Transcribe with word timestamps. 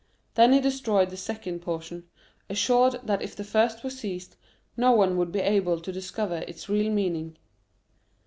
Then 0.33 0.51
he 0.51 0.59
destroyed 0.59 1.11
the 1.11 1.15
second 1.15 1.59
portion, 1.59 2.07
assured 2.49 3.01
that 3.05 3.21
if 3.21 3.35
the 3.35 3.43
first 3.43 3.83
were 3.83 3.91
seized, 3.91 4.35
no 4.75 4.93
one 4.93 5.15
would 5.15 5.31
be 5.31 5.41
able 5.41 5.79
to 5.79 5.91
discover 5.91 6.37
its 6.47 6.67
real 6.67 6.91
meaning. 6.91 7.37